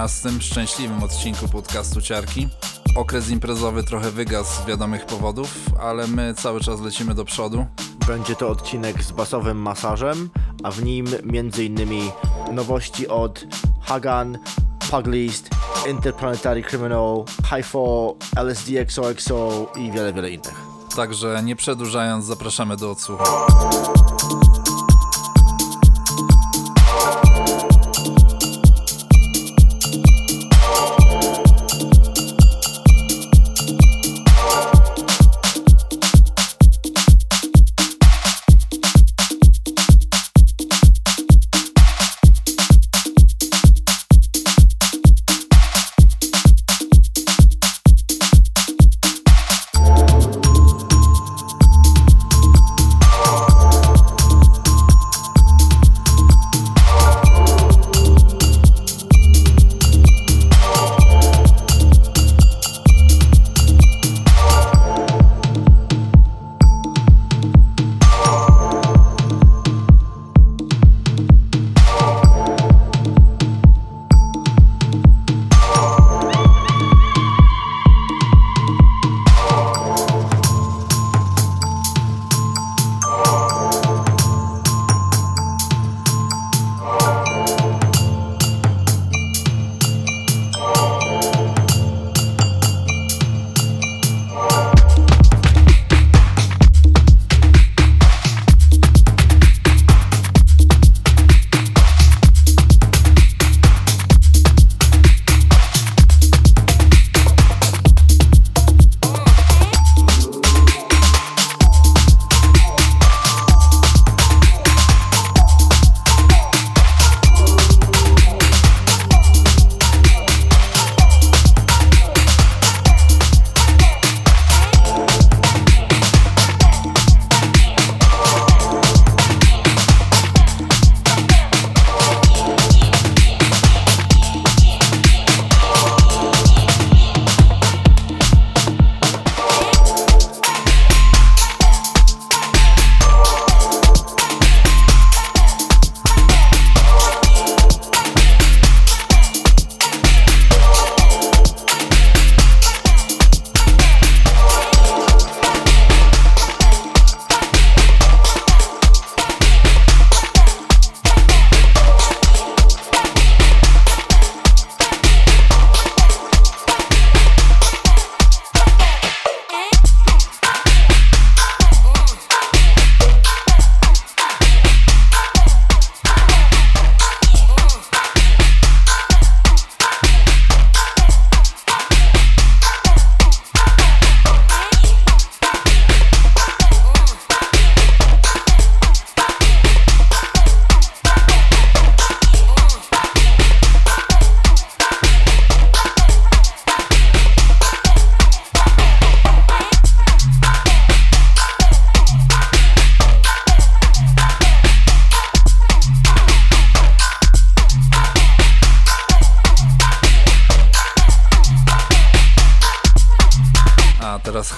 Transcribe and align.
Witamy 0.00 0.08
Was 0.08 0.18
w 0.18 0.22
13. 0.22 0.40
szczęśliwym 0.40 1.02
odcinku 1.02 1.48
podcastu 1.48 2.00
Ciarki. 2.00 2.48
Okres 2.96 3.30
imprezowy 3.30 3.84
trochę 3.84 4.10
wygasł 4.10 4.62
z 4.62 4.66
wiadomych 4.66 5.06
powodów, 5.06 5.54
ale 5.80 6.06
my 6.06 6.34
cały 6.34 6.60
czas 6.60 6.80
lecimy 6.80 7.14
do 7.14 7.24
przodu. 7.24 7.66
Będzie 8.06 8.36
to 8.36 8.48
odcinek 8.48 9.02
z 9.04 9.12
basowym 9.12 9.56
masażem, 9.58 10.30
a 10.62 10.70
w 10.70 10.84
nim 10.84 11.06
m.in. 11.22 12.10
nowości 12.52 13.08
od 13.08 13.44
Hagan, 13.82 14.38
Puglist, 14.90 15.50
Interplanetary 15.90 16.62
Criminal, 16.62 17.24
HIFO, 17.44 18.14
LSD 18.36 18.80
XOXO 18.80 19.72
i 19.76 19.92
wiele, 19.92 20.12
wiele 20.12 20.30
innych. 20.30 20.60
Także 20.96 21.42
nie 21.42 21.56
przedłużając, 21.56 22.24
zapraszamy 22.24 22.76
do 22.76 22.90
odsłuchu. 22.90 23.24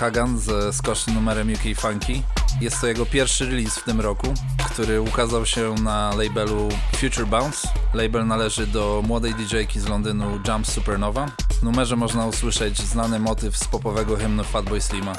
Hagan 0.03 0.39
ze 0.39 0.73
skocznym 0.73 1.17
numerem 1.17 1.53
UK 1.53 1.79
Funky. 1.81 2.23
Jest 2.61 2.81
to 2.81 2.87
jego 2.87 3.07
pierwszy 3.07 3.47
release 3.47 3.79
w 3.79 3.85
tym 3.85 4.01
roku, 4.01 4.35
który 4.67 5.01
ukazał 5.01 5.47
się 5.47 5.75
na 5.75 6.15
labelu 6.15 6.69
Future 6.97 7.27
Bounce. 7.27 7.69
Label 7.95 8.27
należy 8.27 8.67
do 8.67 9.03
młodej 9.07 9.35
DJ-ki 9.35 9.81
z 9.81 9.89
Londynu 9.89 10.41
Jump 10.49 10.67
Supernova. 10.67 11.27
W 11.61 11.63
numerze 11.63 11.97
można 11.97 12.27
usłyszeć 12.27 12.79
znany 12.79 13.19
motyw 13.19 13.57
z 13.57 13.65
popowego 13.65 14.17
hymnu 14.17 14.45
Fatboy 14.45 14.81
Slima. 14.81 15.13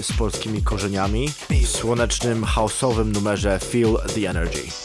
Z 0.00 0.12
polskimi 0.12 0.62
korzeniami 0.62 1.28
w 1.50 1.68
słonecznym, 1.68 2.44
houseowym 2.44 3.12
numerze 3.12 3.58
Feel 3.58 3.98
the 4.14 4.30
Energy. 4.30 4.81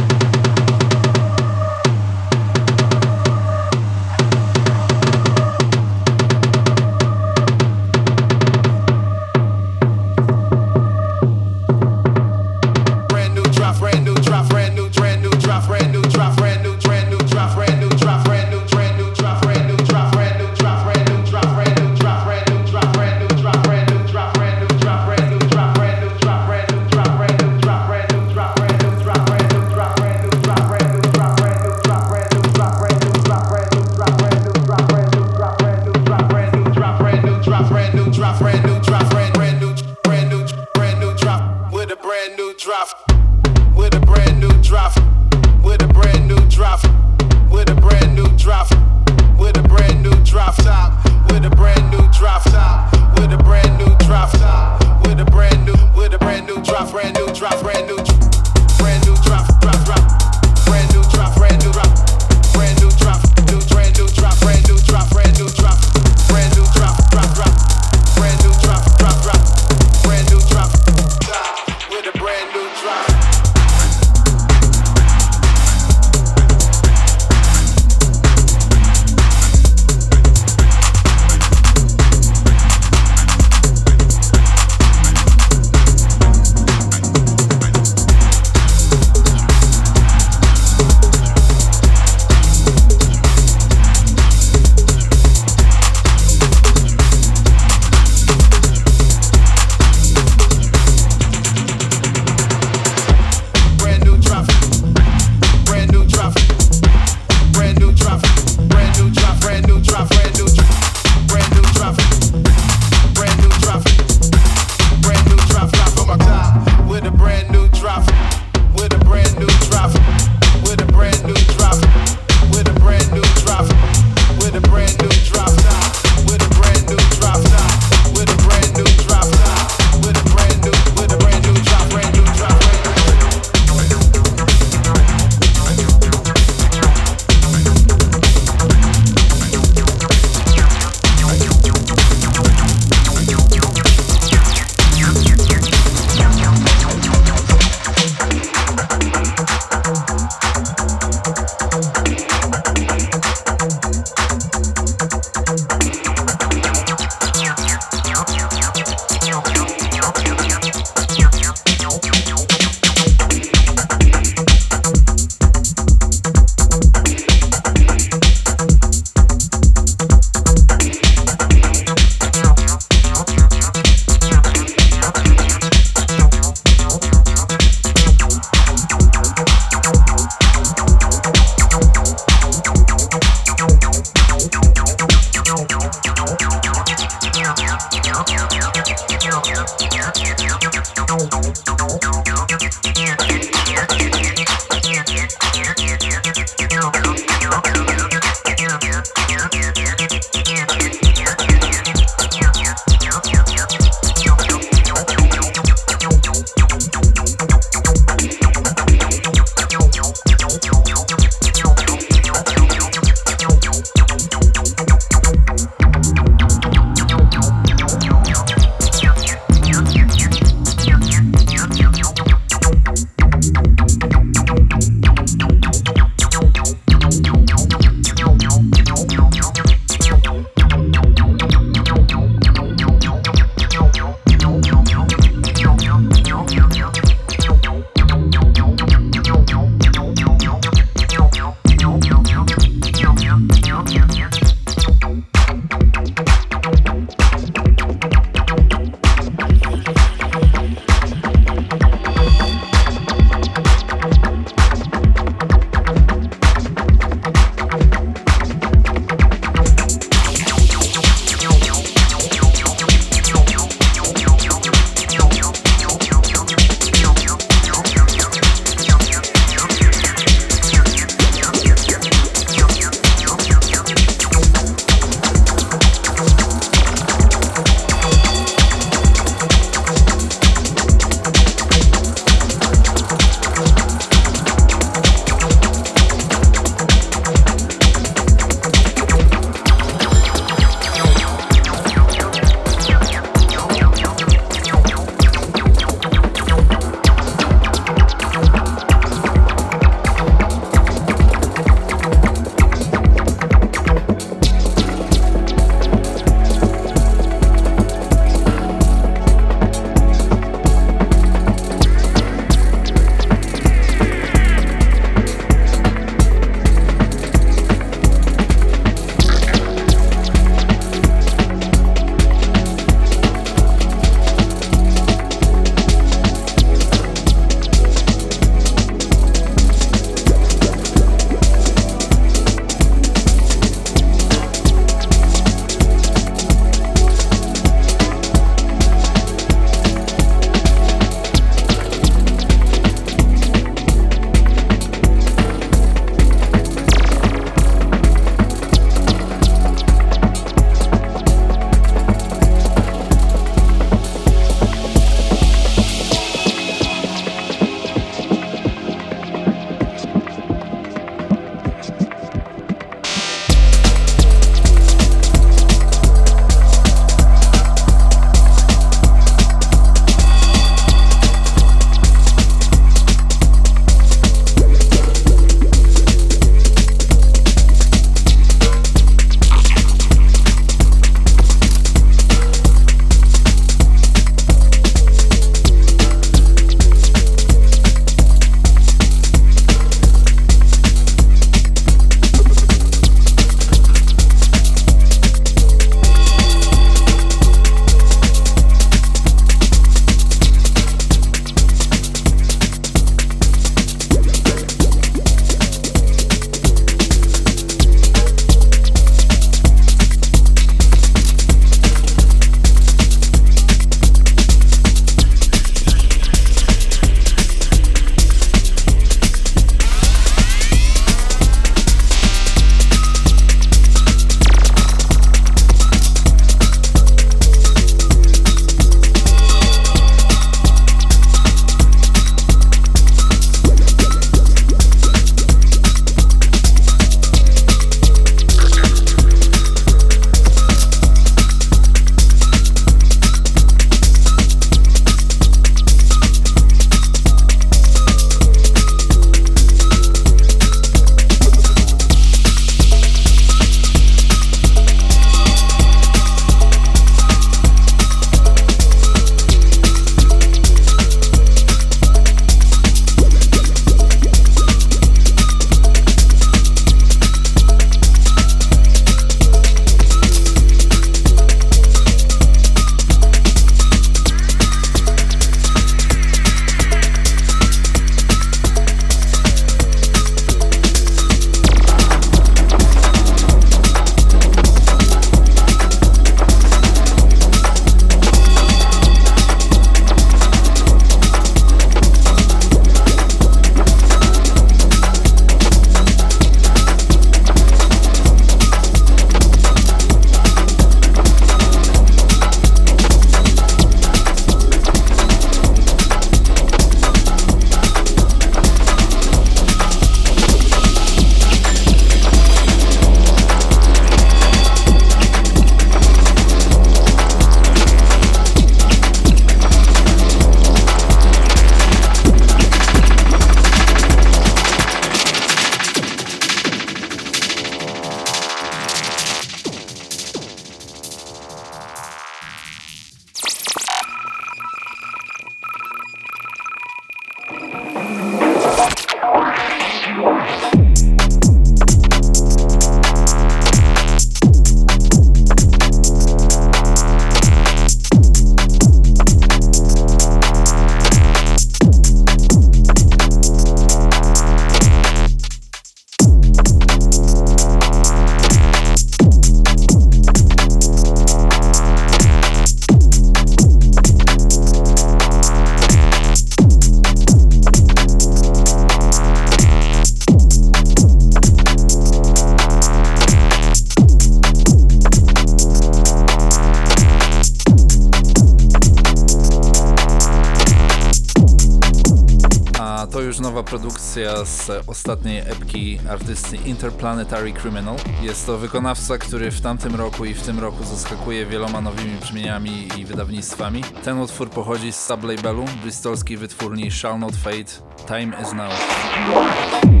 Produkcja 584.21 584.45
z 584.45 584.87
ostatniej 584.87 585.39
epki 585.39 585.99
artysty 586.09 586.57
Interplanetary 586.57 587.53
Criminal. 587.53 587.95
Jest 588.21 588.45
to 588.45 588.57
wykonawca, 588.57 589.17
który 589.17 589.51
w 589.51 589.61
tamtym 589.61 589.95
roku 589.95 590.25
i 590.25 590.33
w 590.33 590.41
tym 590.41 590.59
roku 590.59 590.83
zaskakuje 590.83 591.45
wieloma 591.45 591.81
nowymi 591.81 592.15
brzmieniami 592.21 592.87
i 592.97 593.05
wydawnictwami. 593.05 593.83
Ten 594.03 594.19
utwór 594.19 594.49
pochodzi 594.49 594.91
z 594.91 595.05
sublabelu 595.05 595.65
bristolskiej 595.81 596.37
wytwórni 596.37 596.91
Shall 596.91 597.19
Not 597.19 597.35
Fade 597.35 597.71
Time 598.07 598.41
Is 598.41 598.53
Now. 598.53 600.00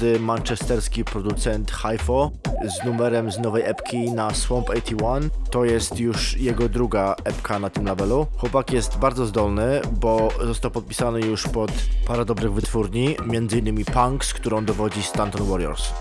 Młody 0.00 0.20
manchesterski 0.20 1.04
producent 1.04 1.72
HiFo 1.72 2.30
z 2.64 2.84
numerem 2.84 3.32
z 3.32 3.38
nowej 3.38 3.62
epki 3.62 4.12
na 4.12 4.34
Swamp 4.34 4.70
81. 4.70 5.30
To 5.50 5.64
jest 5.64 6.00
już 6.00 6.36
jego 6.36 6.68
druga 6.68 7.14
epka 7.24 7.58
na 7.58 7.70
tym 7.70 7.84
labelu. 7.84 8.26
Chłopak 8.36 8.72
jest 8.72 8.98
bardzo 8.98 9.26
zdolny, 9.26 9.80
bo 9.92 10.28
został 10.40 10.70
podpisany 10.70 11.20
już 11.20 11.48
pod 11.48 11.70
parę 12.06 12.24
dobrych 12.24 12.52
wytwórni, 12.52 13.16
m.in. 13.18 13.84
Punks, 13.84 14.34
którą 14.34 14.64
dowodzi 14.64 15.02
Stanton 15.02 15.46
Warriors. 15.48 15.92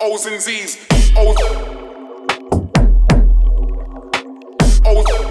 O's 0.00 0.32
and 0.32 0.42
Z's. 0.42 0.78
O's. 1.16 1.36
O's. 4.84 5.23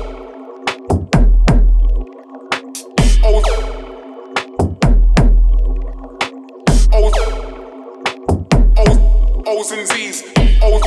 O's 9.64 9.72
and 9.72 9.88
Z's. 9.88 10.24
O's. 10.61 10.82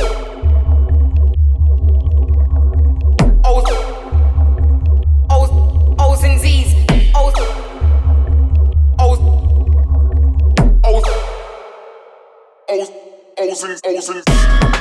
O's, 3.43 3.65
O's, 5.31 5.49
O's 5.99 6.23
and 6.23 6.39
Z's. 6.39 6.75
O's, 7.15 7.33
O's. 8.99 9.19
O's. 10.83 11.03
O's. 12.69 12.91
O's 13.39 13.63
and 13.63 13.81
O's 13.83 14.09
and 14.09 14.76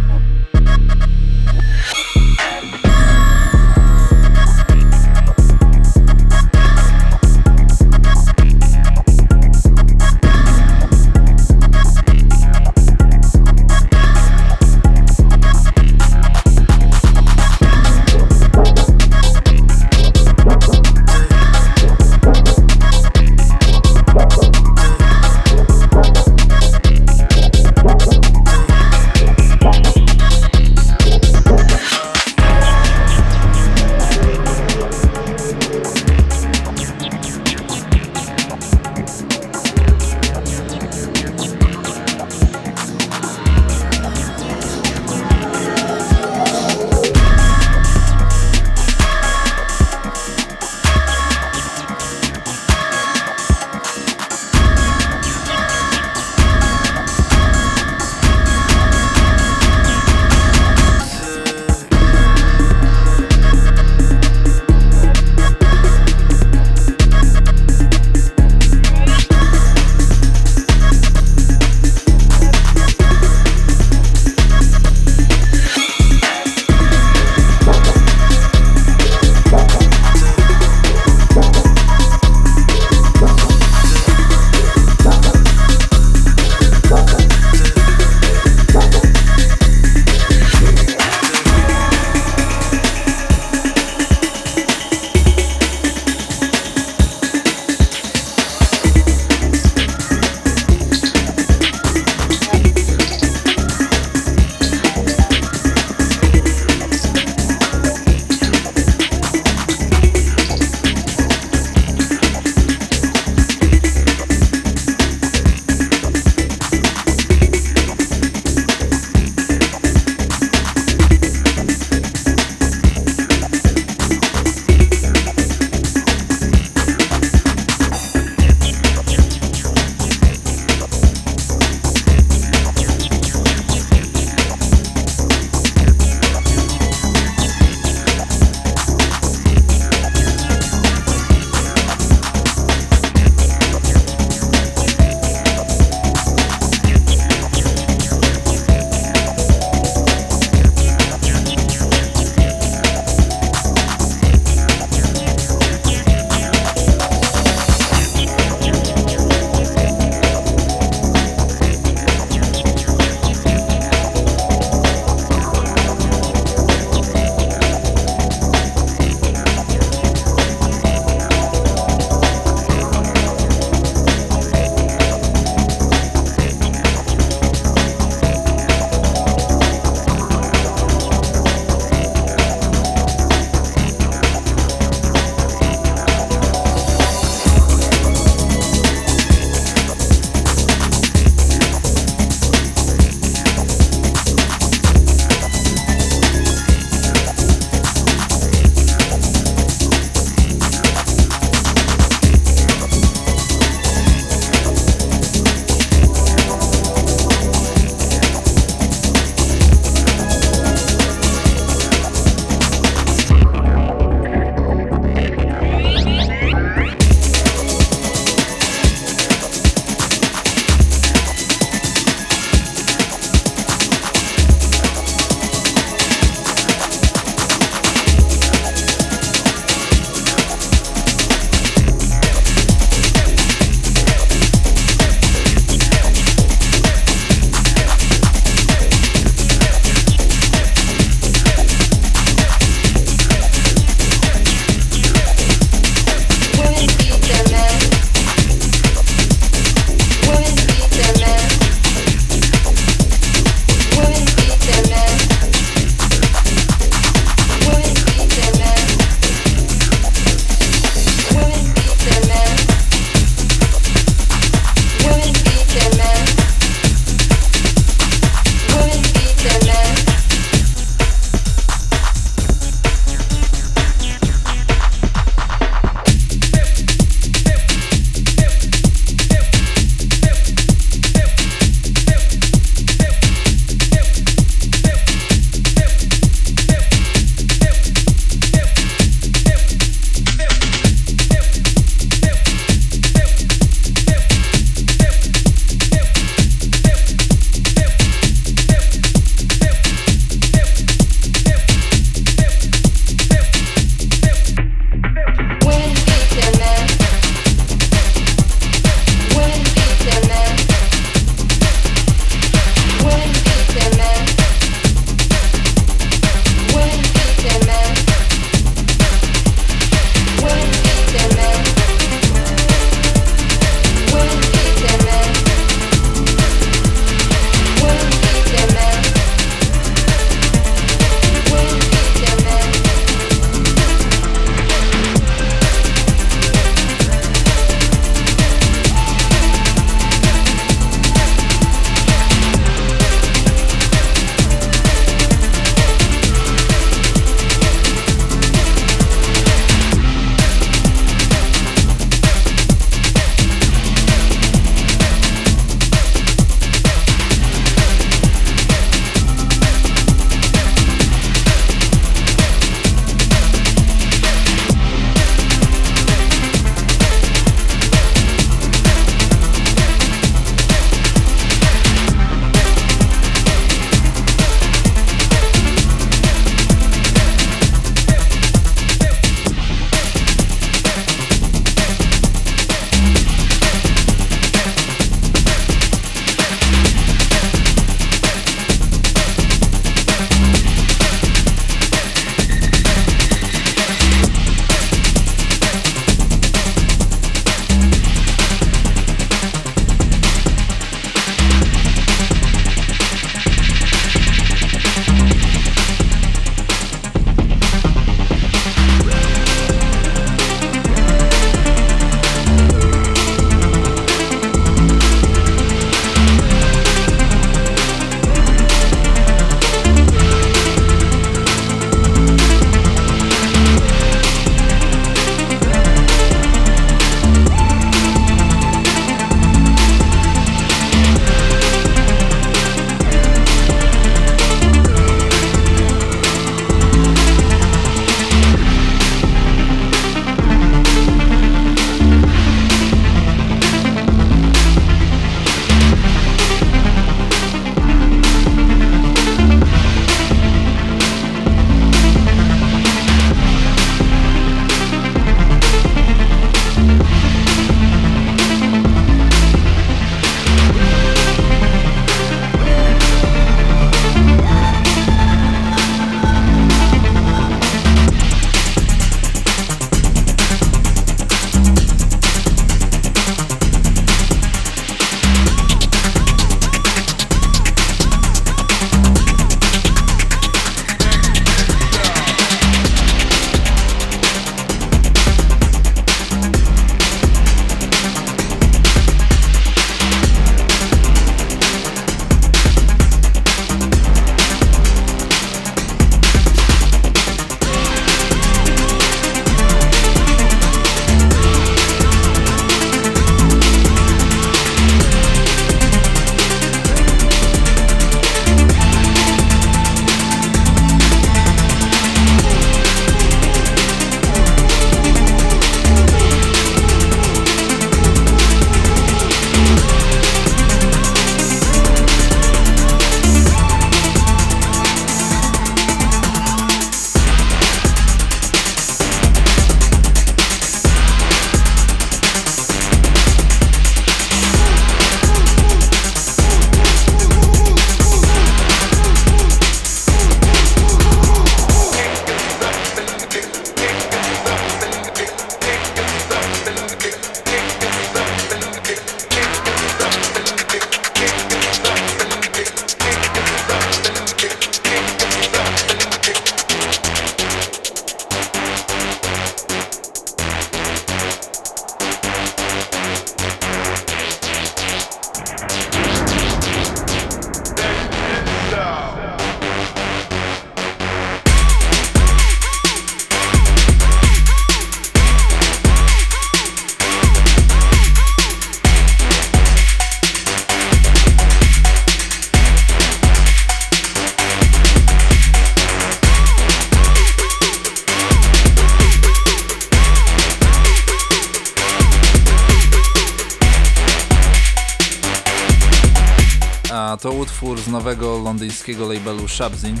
londyńskiego 598.80 599.12
labelu 599.12 599.48
Shabzin. 599.48 600.00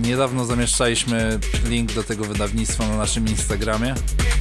Niedawno 0.00 0.44
zamieszczaliśmy 0.44 1.38
link 1.64 1.92
do 1.92 2.02
tego 2.02 2.24
wydawnictwa 2.24 2.88
na 2.88 2.96
naszym 2.96 3.28
Instagramie. 3.28 3.94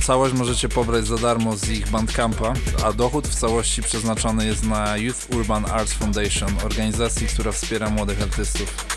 Całość 0.03 0.33
możecie 0.33 0.69
pobrać 0.69 1.07
za 1.07 1.17
darmo 1.17 1.57
z 1.57 1.69
ich 1.69 1.89
bandcampa, 1.89 2.53
a 2.85 2.93
dochód 2.93 3.27
w 3.27 3.35
całości 3.35 3.81
przeznaczony 3.81 4.45
jest 4.45 4.63
na 4.63 4.97
Youth 4.97 5.29
Urban 5.35 5.65
Arts 5.65 5.93
Foundation, 5.93 6.49
organizacji, 6.65 7.27
która 7.27 7.51
wspiera 7.51 7.89
młodych 7.89 8.21
artystów. 8.21 8.88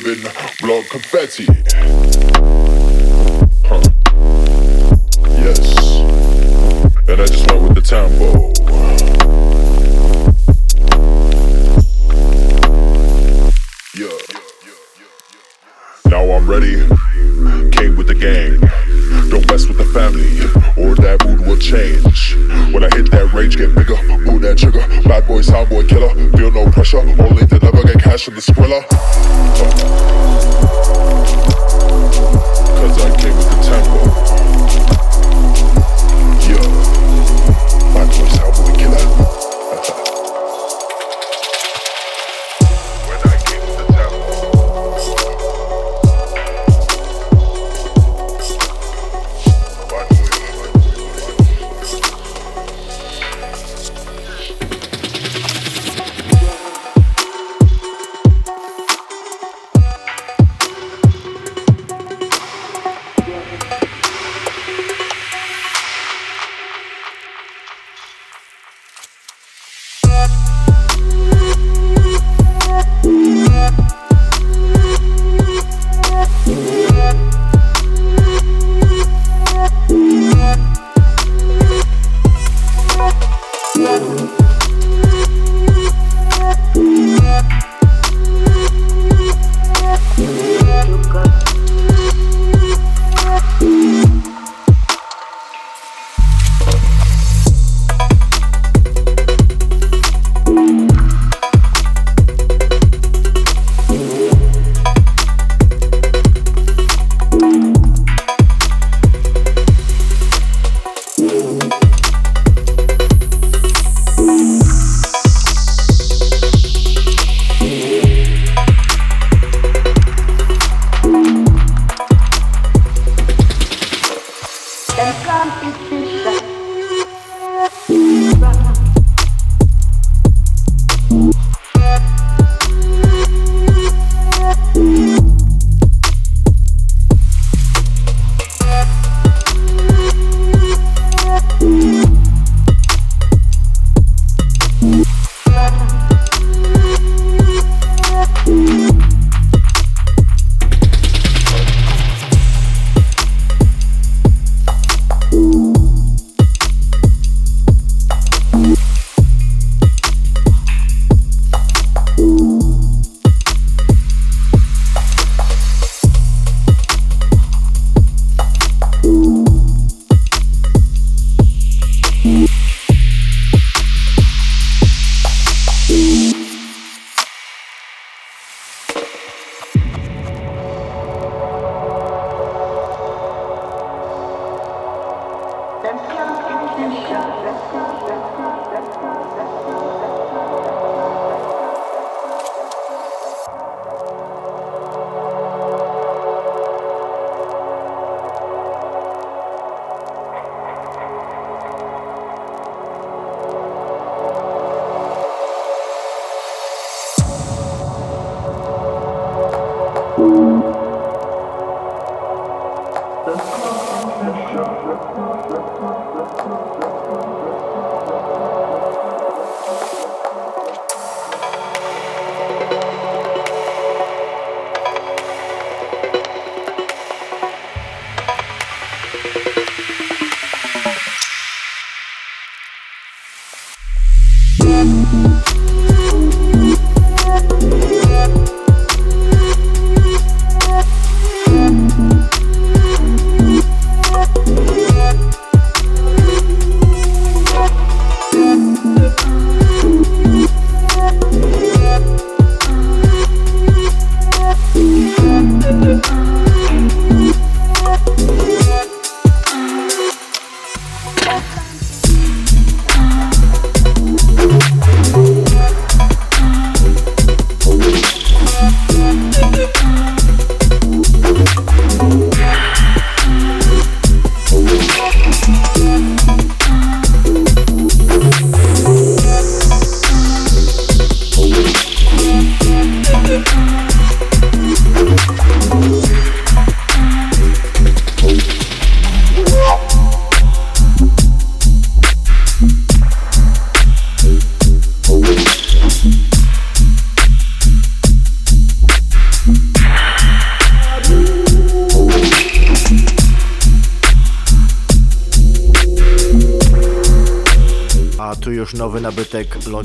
Given. 0.00 0.33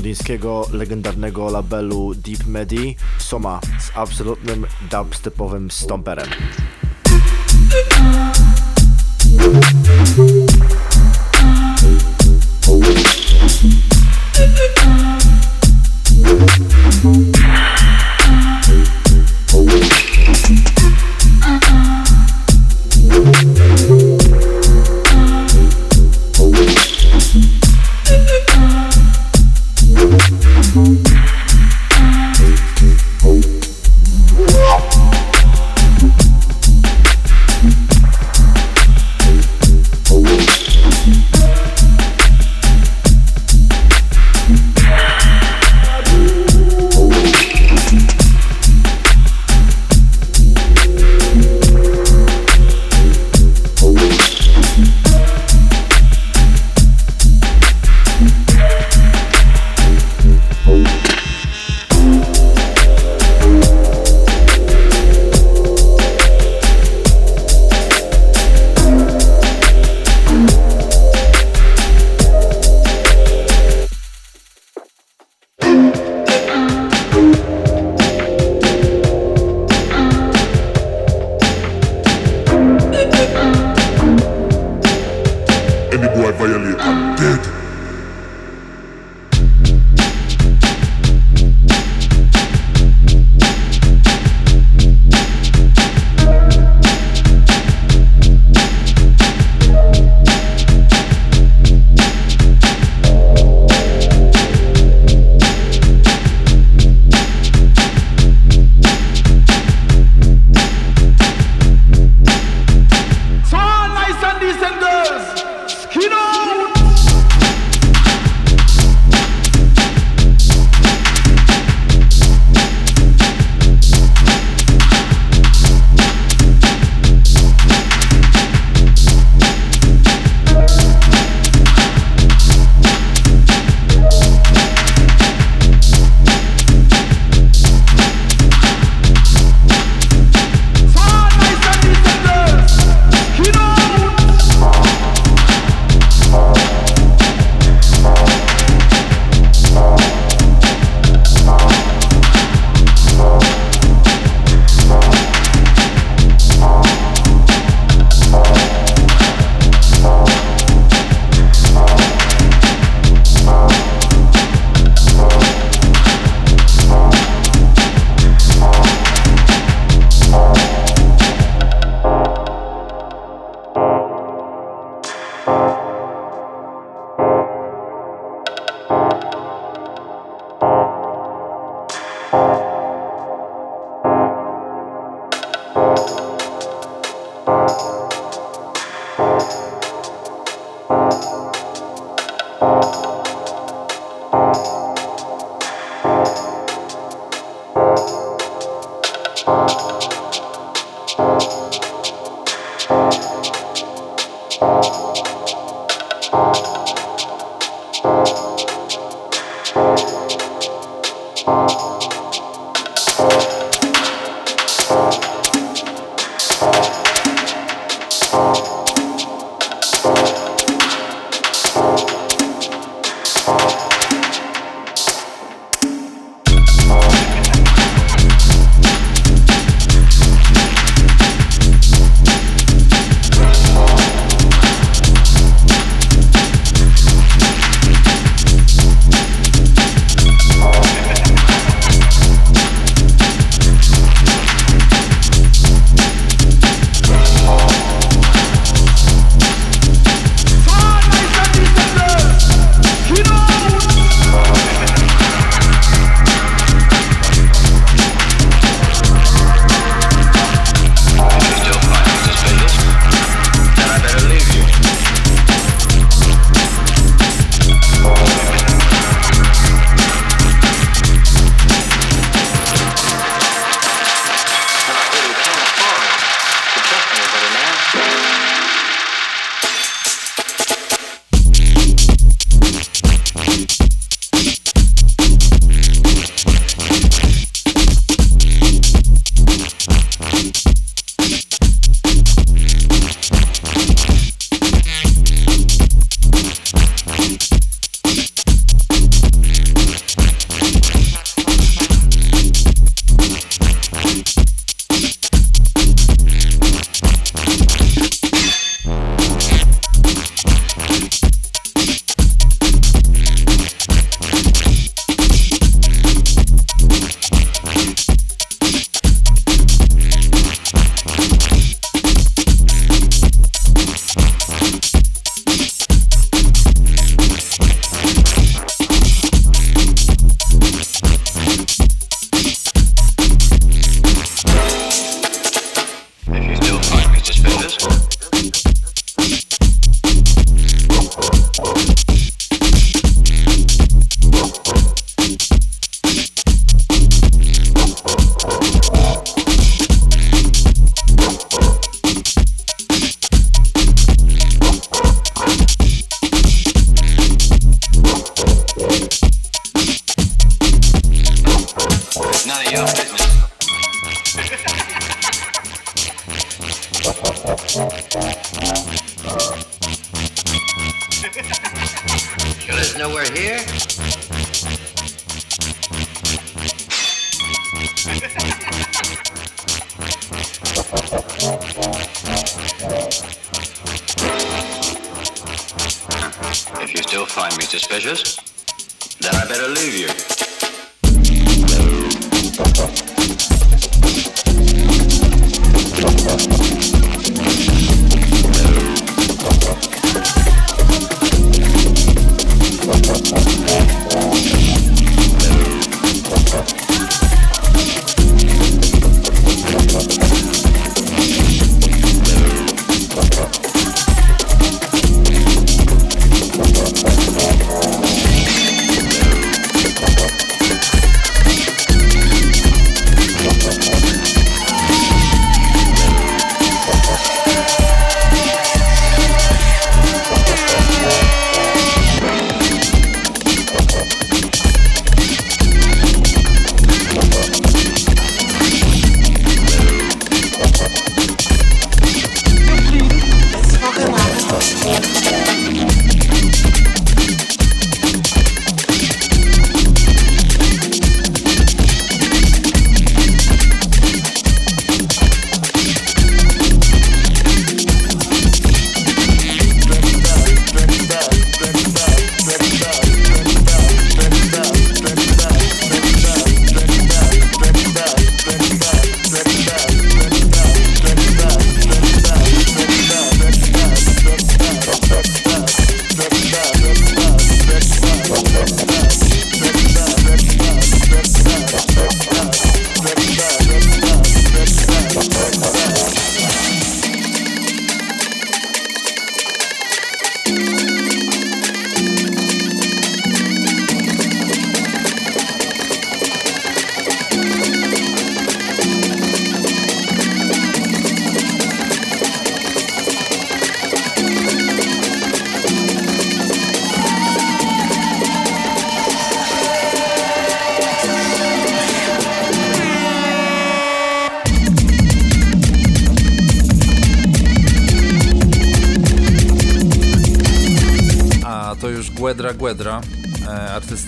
Londyńskiego 0.00 0.66
legendarnego 0.72 1.50
labelu 1.50 2.14
Deep 2.14 2.46
Medi, 2.46 2.96
Soma 3.18 3.60
z 3.78 3.90
absolutnym 3.94 4.66
dubstepowym 4.90 5.70
stomperem. 5.70 6.28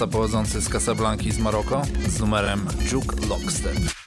Artysta 0.03 0.19
pochodzący 0.19 0.61
z 0.61 0.69
Casablanki 0.69 1.33
z 1.33 1.39
Maroko, 1.39 1.83
z 2.09 2.21
numerem 2.21 2.67
Juke 2.93 3.27
Lockstep. 3.29 4.02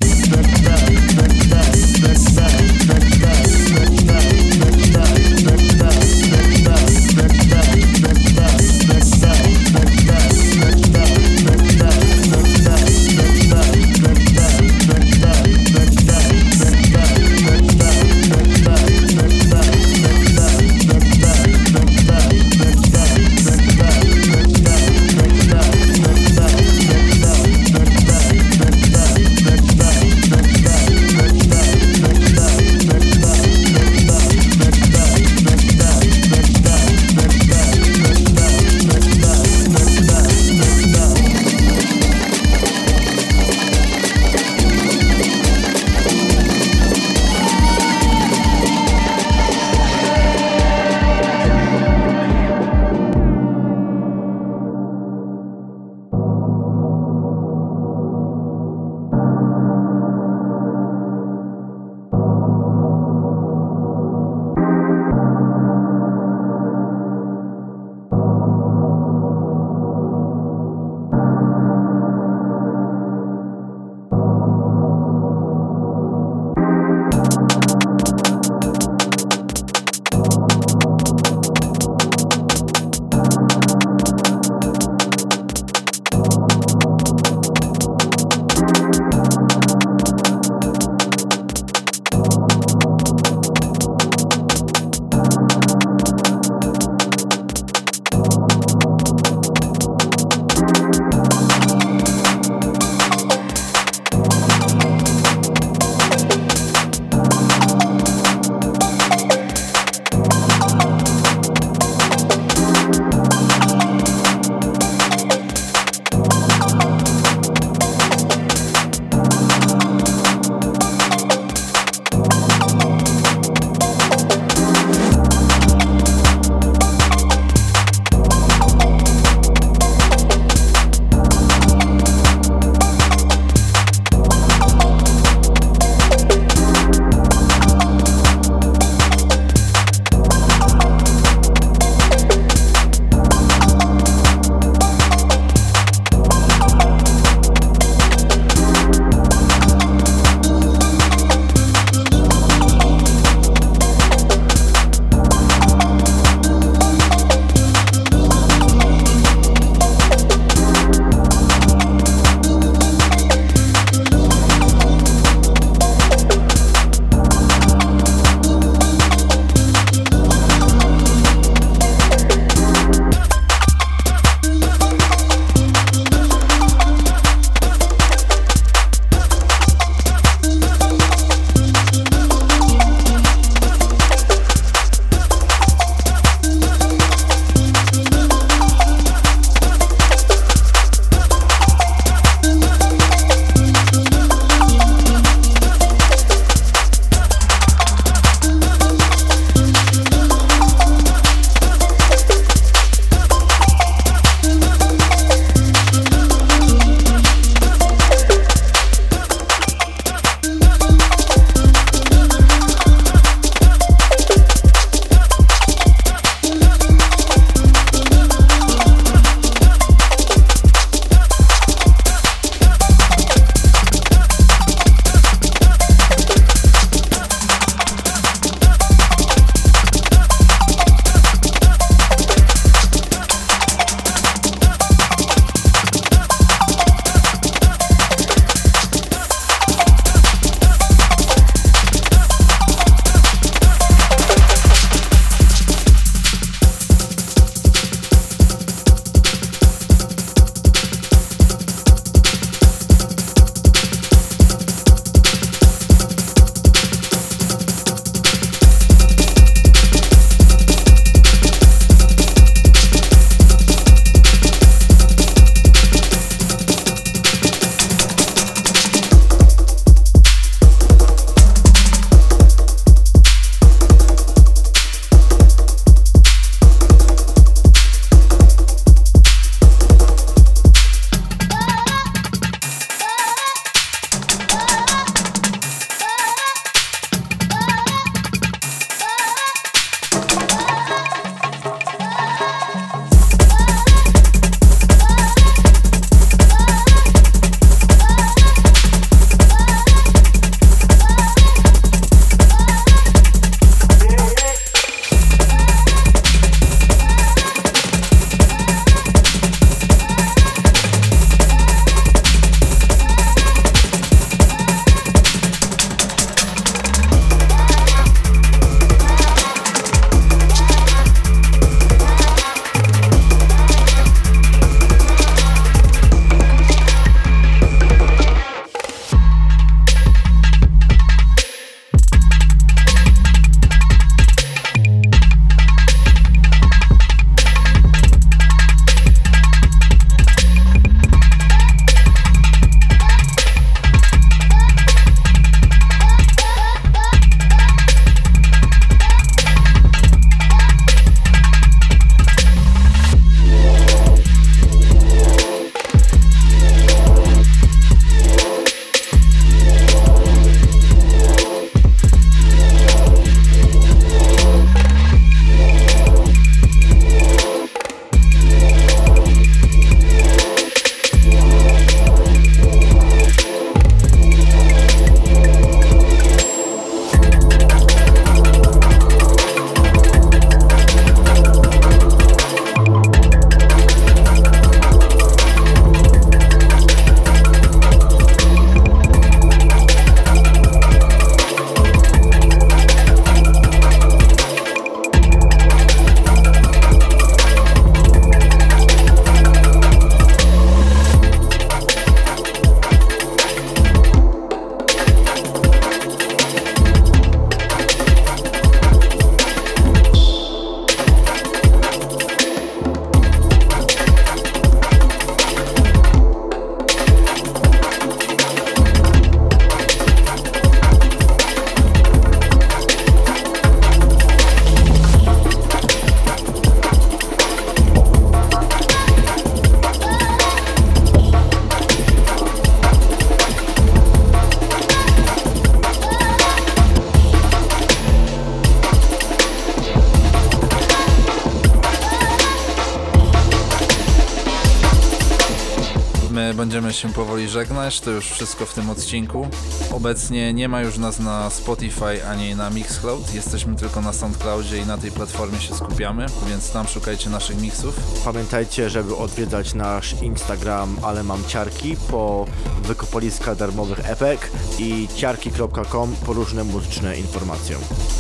Się 446.96 447.14
powoli 447.14 447.50
żegnać, 447.50 448.00
to 448.00 448.12
już 448.12 448.32
wszystko 448.32 448.66
w 448.66 448.74
tym 448.74 448.90
odcinku. 448.90 449.48
Obecnie 449.92 450.54
nie 450.54 450.70
ma 450.70 450.82
już 450.82 450.98
nas 450.98 451.20
na 451.20 451.50
Spotify 451.50 452.28
ani 452.28 452.56
na 452.56 452.70
Mixcloud, 452.70 453.34
jesteśmy 453.34 453.76
tylko 453.76 454.02
na 454.02 454.14
SoundCloudzie 454.14 454.78
i 454.78 454.86
na 454.86 454.98
tej 454.98 455.12
platformie 455.12 455.60
się 455.60 455.76
skupiamy, 455.76 456.26
więc 456.50 456.72
tam 456.72 456.88
szukajcie 456.88 457.30
naszych 457.30 457.62
mixów. 457.62 457.96
Pamiętajcie, 458.26 458.90
żeby 458.90 459.16
odwiedzać 459.16 459.74
nasz 459.74 460.22
Instagram, 460.22 460.98
ale 461.02 461.24
mam 461.24 461.46
ciarki 461.48 461.96
po 462.12 462.46
wykopaliska 462.84 463.56
darmowych 463.56 464.10
epek 464.10 464.52
i 464.80 465.08
ciarki.com 465.16 466.16
po 466.26 466.34
różne 466.34 466.64
muzyczne 466.64 467.18
informacje. 467.18 467.78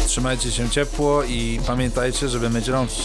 Trzymajcie 0.07 0.51
się 0.51 0.69
ciepło 0.69 1.23
i 1.23 1.59
pamiętajcie, 1.67 2.29
żeby 2.29 2.49
myć 2.49 2.67
rączki. 2.67 3.01